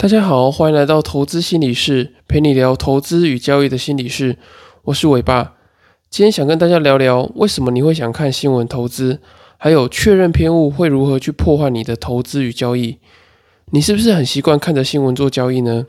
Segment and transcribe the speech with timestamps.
[0.00, 4.36] 大家好，欢迎来到投资心理室，陪你聊投资与交易的心理室。
[4.84, 5.54] 我是伟爸，
[6.08, 9.18] 今天想跟大家聊聊为什么你会想看新闻投资，
[9.56, 12.98] 还有确认偏误会如何去破坏你的投资与交易。
[13.72, 15.86] 你是不是很习惯看着新闻做交易呢？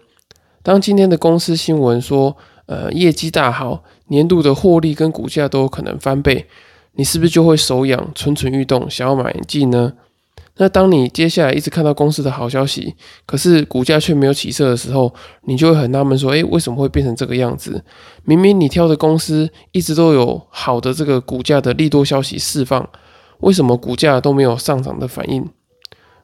[0.63, 2.35] 当今天的公司新闻说，
[2.65, 6.47] 呃，业绩大好，年度的获利跟股价都有可能翻倍，
[6.93, 9.93] 你是不是就会手痒、蠢蠢欲动，想要买进呢？
[10.57, 12.93] 那当你接下来一直看到公司的好消息，
[13.25, 15.13] 可是股价却没有起色的时候，
[15.43, 17.83] 你就会很纳闷说：，诶，为什么会变成这个样子？
[18.25, 22.87] 明明你挑的公司一直都有好的这个股价的利多消息释放，
[23.39, 25.47] 为什么股价都没有上涨的反应？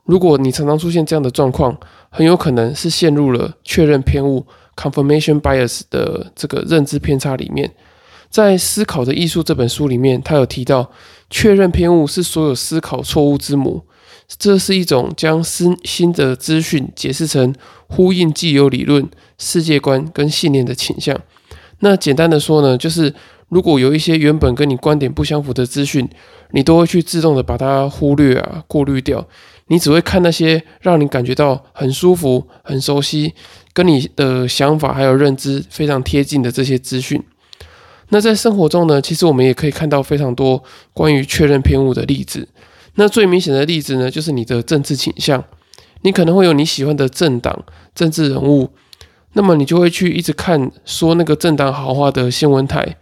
[0.03, 1.75] 如果你常常出现这样的状况，
[2.09, 7.73] 很有可能是陷入了确认偏误 （confirmation bias） 的这个认知偏差里面。
[8.29, 10.91] 在《思考的艺术》这本书里面，他有提到，
[11.29, 13.83] 确认偏误是所有思考错误之母。
[14.27, 17.53] 这是一种将新新的资讯解释成
[17.87, 19.07] 呼应既有理论、
[19.37, 21.19] 世界观跟信念的倾向。
[21.79, 23.13] 那简单的说呢，就是
[23.49, 26.09] 如果有一些原本跟你观点不相符的资讯，
[26.51, 29.27] 你都会去自动的把它忽略啊、过滤掉。
[29.67, 33.33] 你只会看那些让你感觉到很舒服、很熟悉、
[33.73, 37.21] 跟你的想法还有认知非常贴近的这些资讯。
[38.09, 42.47] 那在生活中呢，其实我们也可以看到非常多关于确认偏误的例子。
[42.95, 45.43] 那最明显的例子呢，就是你的政治倾向，
[46.01, 48.69] 你可能会有你喜欢的政党、政治人物，
[49.33, 52.97] 那么你就会去一直看说那个政党好话的新闻台，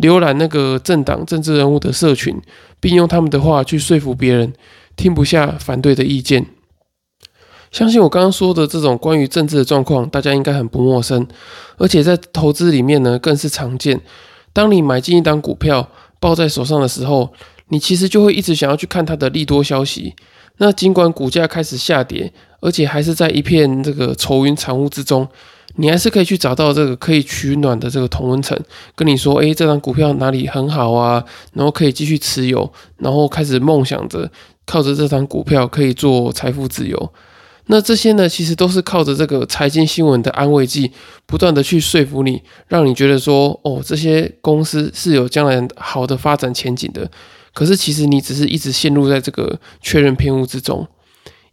[0.00, 2.40] 浏览那个政党、政治人物的社群，
[2.80, 4.52] 并用他们的话去说服别人，
[4.96, 6.46] 听不下反对的意见。
[7.70, 11.26] 相信我刚刚说的这种关于政治的状况，大家应该很不陌生，
[11.76, 14.00] 而且在投资里面呢，更是常见。
[14.52, 17.32] 当你买进一档股票抱在手上的时候，
[17.68, 20.14] 你其实就会一直想要去看它的利多消息。
[20.58, 25.28] 那尽管股价开始下跌，而且还是在一片这个愁云惨雾之中，
[25.76, 28.58] 你还是可以去找到这个可以取暖的这个同温层，
[28.96, 31.24] 跟你说：“诶，这张股票哪里很好啊？”
[31.54, 34.28] 然后可以继续持有，然后开始梦想着
[34.66, 37.12] 靠着这张股票可以做财富自由。
[37.66, 40.90] 那这些呢，其实都是靠着这个财经新闻的安慰剂，
[41.26, 47.08] 不断的去说服你，让你觉得说：“哦，这些公司是有将来好的发展前景的。”
[47.58, 50.86] 可是，其实你只是一直陷入在这个确认偏误之中。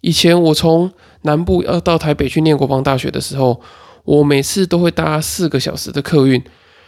[0.01, 0.91] 以前我从
[1.23, 3.59] 南部要到台北去念国防大学的时候，
[4.03, 6.39] 我每次都会搭四个小时的客运。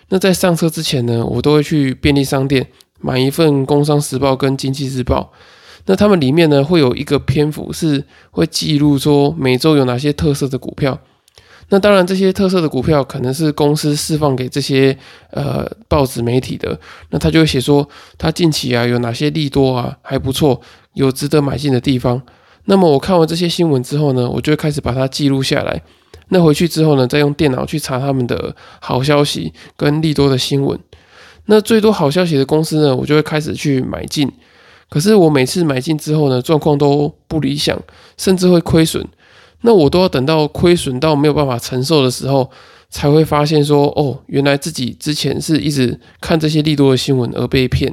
[0.09, 2.67] 那在上车之前呢，我都会去便利商店
[2.99, 5.33] 买一份《工商时报》跟《经济日报》。
[5.87, 10.99] 那他们里面呢，会有一个篇幅是会记录说每周有哪些特色的股票。
[11.69, 14.97] 那当然，这些特色的股票可能是公司释放给这些
[15.31, 16.79] 呃报纸媒体的，
[17.09, 20.61] 那他就会写说，他近期啊有哪些利多啊还不错，
[20.93, 22.21] 有值得买进的地方。
[22.65, 25.81] 那么我看完这些新闻之后呢，我就会开始把它记录下来。
[26.29, 30.79] 那回去之后呢，再用电脑去查他们的好消息跟利多的新闻。
[31.45, 34.31] 那最多好消息的公司呢，我就会开始去买进。
[34.89, 37.77] 可是我每次买进之后呢，状况都不理想，
[38.17, 39.05] 甚至会亏损。
[39.61, 42.49] 那我都要等到亏损到没有办法承受的时候，
[42.89, 47.91] 才会发现说，哦，原来自己之前是一直看这些利多的新闻而被骗。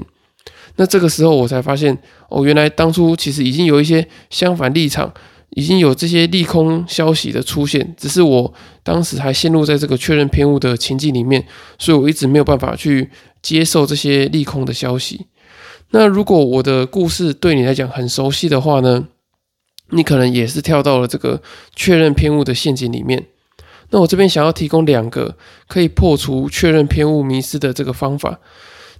[0.76, 1.96] 那这个时候我才发现，
[2.28, 5.12] 哦，原来当初其实已经有一些相反立场，
[5.50, 11.44] 已经有这些利空消息的出现，只是我当时还陷入在这个确认偏误的情境里面，
[11.78, 13.10] 所以我一直没有办法去
[13.40, 15.26] 接受这些利空的消息。
[15.90, 19.06] 那如果我的故事对你来讲很熟悉的话呢？
[19.90, 21.40] 你可能也是跳到了这个
[21.74, 23.26] 确认偏误的陷阱里面。
[23.90, 25.36] 那我这边想要提供两个
[25.68, 28.40] 可以破除确认偏误迷失的这个方法。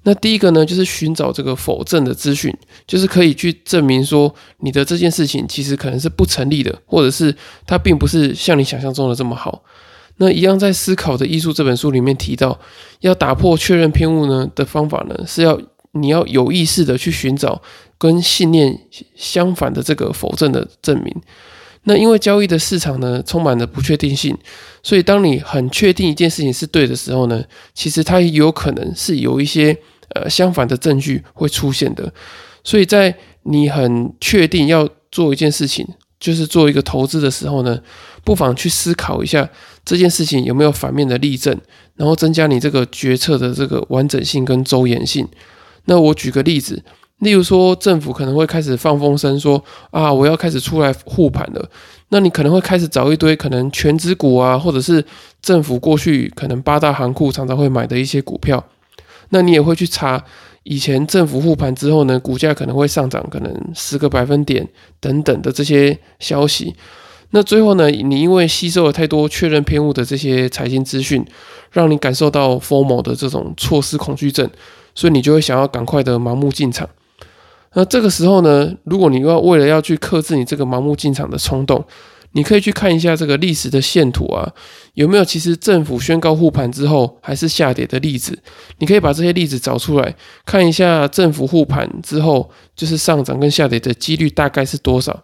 [0.07, 2.55] 那第一个呢，就是寻找这个否证的资讯，
[2.87, 7.35] 就是可以去证明说你的这件事情其实可能是不成立的，或者是
[7.67, 9.63] 它并不是像你想象中的这么好。
[10.19, 12.61] 那一样在《思考的艺术》这本书里面提到，
[13.01, 15.59] 要打破确认偏误呢的方法呢，是要
[15.93, 17.63] 你要有意识的去寻找。
[17.97, 18.79] 跟信念
[19.15, 21.15] 相反的这个否证的证明，
[21.85, 24.37] 那因为交易的市场呢充满了不确定性，
[24.83, 29.77] 所以当你很确定一件事情是对的时候呢，其实它有可能是有一些
[30.15, 32.13] 呃相反的证据会出现的。
[32.63, 33.15] 所以在
[33.45, 35.87] 你很确定要做一件事情，
[36.19, 37.79] 就是做一个投资的时候呢，
[38.25, 39.49] 不妨去思考一下
[39.85, 41.59] 这件事情有没有反面的例证，
[41.97, 45.29] 然后增加你这个决策的这个完整性跟周延性。
[45.85, 46.83] 那我举个例子。
[47.21, 51.71] 例如说，政府可能会开始放风声说啊，我要开始出来护盘了。
[52.09, 55.03] 那你可能会开始找一堆可能全资股啊，或者是
[55.41, 58.63] 政府过去可能八大行库常常会买的一些股票。
[59.31, 60.23] 那你也会去查
[60.65, 64.69] 以前政府护盘之后呢，股价可能会上涨可能十个百分点
[65.01, 66.75] 等等的这些消息。
[67.31, 71.25] 那最后呢，你因为吸收了太多确认偏误的这些财经资讯，
[71.73, 74.49] 让你感受到 formal 的这种错失恐惧症，
[74.95, 76.89] 所以你就会想要赶快的盲目进场。
[77.75, 81.85] 那这个时候呢，如果你要为了要去克制你这个盲目进场的冲动，
[82.33, 84.49] 你可以去看一下这个历史的线图啊，
[84.95, 88.37] 有没有其实政府宣告护盘之后还是下跌的例子？
[88.79, 95.23] 你可以把这些例子找出来，看一下政府护盘之后就是上涨跟下跌的几率大概是多少，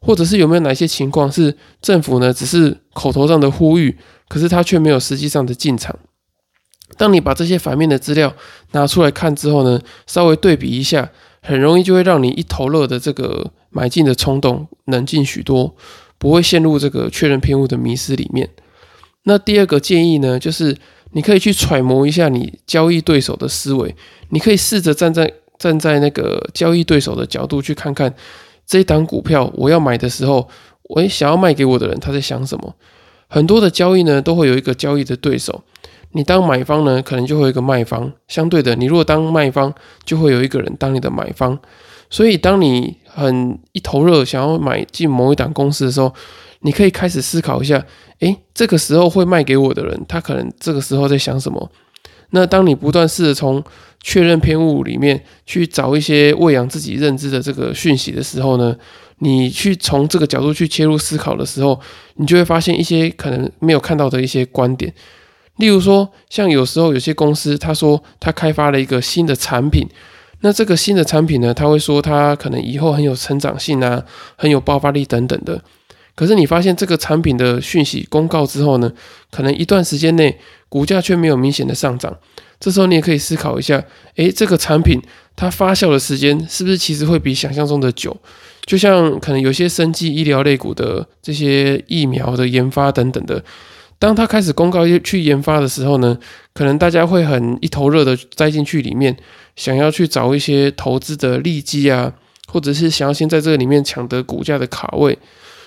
[0.00, 3.96] 或者是有没有哪些情况是政府呢只是口头上的呼吁，
[4.28, 5.96] 可是他却没有实际上的进场。
[6.96, 8.34] 当你把这些反面的资料
[8.72, 11.08] 拿出来看之后呢，稍微对比一下，
[11.40, 15.74] 很容易就会让你一头热的这个买进的冲动冷静许多。
[16.18, 18.46] 不会陷入这个确认偏误的迷失里面。
[19.22, 20.76] 那第二个建议呢，就是
[21.12, 23.96] 你可以去揣摩一下你交易对手的思维，
[24.28, 28.14] 你可以试着站在站在那个交易对手的角度去看看
[28.66, 30.46] 这一档股票我要买的时候，
[30.82, 32.74] 我想要卖给我的人他在想什么。
[33.26, 35.64] 很多的交易呢都会有一个交易的对手，
[36.12, 39.72] 你当买方呢可能就会有一个卖方，相对的你如果当卖方
[40.04, 41.58] 就会有一个人当你的买方。
[42.12, 46.12] 所以，当你很一头热想要买进某一档公司的时候，
[46.62, 47.86] 你可以开始思考一下：
[48.18, 51.70] 诶，这个时候会卖给我的人，他可能这个时候在想什么？
[52.30, 53.62] 那当你不断试着从
[54.02, 58.74] 确认偏误里面去找一些喂养自己认知的这个讯息的时候呢，
[59.18, 61.78] 你去从这个角度去切入思考的时候，
[62.16, 64.92] 你就会发现一些可能没有看到的一些观点。
[65.60, 69.86] 例如说，像有时候有些公司他说他开发了一个新的产品。
[70.42, 74.02] 那这个新的产品呢，他会说他可能以后很有成长性啊，
[74.36, 75.62] 很有爆发力等等的。
[76.14, 78.90] 可是你发现这个产品的讯息公告之后呢，
[79.30, 80.38] 可能一段时间内
[80.70, 82.16] 股价却没有明显的上涨。
[82.58, 83.82] 这时候你也可以思考一下，
[84.16, 84.98] 诶，这个产品
[85.36, 88.16] 它发酵的时间是不是其实会比想象中的久？
[88.64, 93.42] 就像可能有些生技医疗类股的这些疫苗的研发等等的。
[94.00, 96.18] 当他开始公告去研发的时候呢，
[96.54, 99.14] 可能大家会很一头热的栽进去里面，
[99.56, 102.12] 想要去找一些投资的利基啊，
[102.48, 105.18] 或者是想要先在这个里面抢得股价的卡位。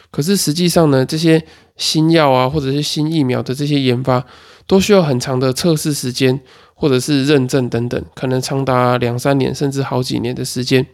[0.10, 1.44] 可是实际上呢，这些
[1.78, 4.26] 新药啊，或者是新疫苗的这些研发，
[4.66, 6.42] 都需要很长的测试时间，
[6.74, 10.86] 或者是认证等等，可能长达两三年甚至好几年的时间。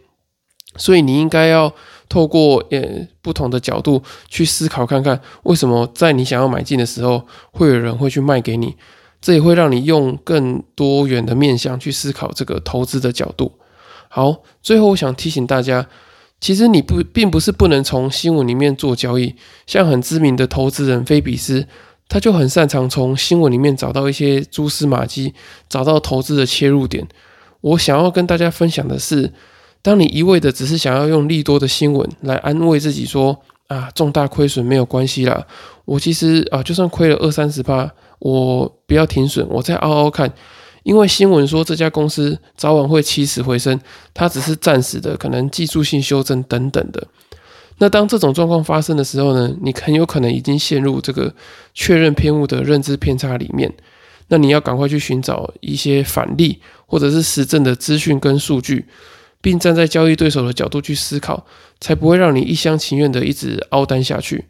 [0.76, 1.74] 所以你应该要
[2.10, 8.76] 透过呃不同的角度去思考看看，为什么在你想要买进的时候，会有人会去卖给你？
[9.22, 13.52] 这也会让你用更多元的面向去思考这个投资的角度。
[14.08, 15.86] 好，最后我想提醒大家，
[16.40, 19.36] 其实你不并不是不能从新闻里面做交易，
[19.66, 21.66] 像很知名的投资人菲比斯，
[22.08, 25.32] 他就很擅长从新闻里面找到一些蛛丝马迹，
[25.68, 27.06] 找到投资的切入点。
[27.60, 29.32] 我想要跟大家分享的是。
[29.82, 35.46] 当你一味的只是想要用利多的新闻来安慰自己说啊重大亏损没有关系啦，
[35.84, 40.30] 我其实啊就算亏了二三十八，我不要停损，我再熬熬看，
[40.82, 43.80] 因为新闻说这家公司早晚会起死回生，
[44.12, 47.06] 它只是暂时的可能技术性修正等等的。
[47.78, 51.34] 那当这种状况发生的时候呢，你很有可能已经陷入这个
[51.72, 53.72] 确认偏误的认知偏差里面，
[54.28, 58.84] 那你要赶快去寻找一些反例或者是实证的资讯跟数据。
[59.40, 61.46] 并站在交易对手的角度去思考，
[61.80, 64.44] 才不会让你一厢情愿的一直凹单下去。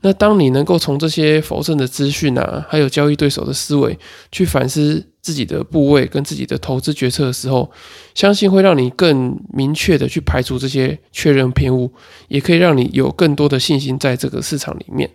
[0.00, 3.98] 那当你能够从这些否证的资讯啊，还有交易对手的思维
[4.30, 7.70] 去反思自己的部位跟自己的投资决策的时候，
[8.14, 11.90] 相信会让你更明确的去排除这些确认偏误，
[12.28, 15.10] 也可以让你有更多的信心在这个市场里面。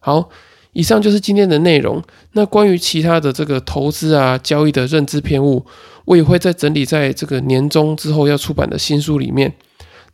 [0.00, 0.30] 好。
[0.74, 2.02] 以上就是今天的内容。
[2.32, 5.64] 那关于其他的这个投资啊、交易的认知偏误，
[6.04, 9.50] 我也会再整理在这个年终之后要出版的新书里面。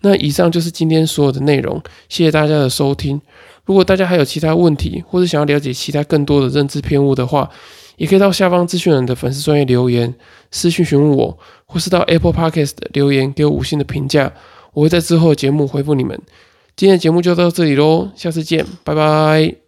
[0.02, 3.20] 那以上就是今天所有的内容，谢谢大家的收听。
[3.64, 7.48] 如果大家还有其他问题，或者想要了解其他更多的认知偏误的话，
[7.96, 10.14] 也可以到下方资讯栏的粉丝专业留言
[10.50, 14.32] 私讯询问我，或是到 Apple Podcast 留言给我五星的评价，
[14.72, 16.18] 我会在之后的节目回复你们。
[16.74, 19.59] 今天的节目就到这里喽，下次见，拜拜。